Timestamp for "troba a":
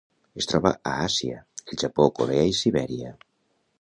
0.51-0.93